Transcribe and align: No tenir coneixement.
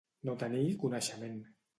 No 0.29 0.33
tenir 0.43 0.63
coneixement. 0.85 1.37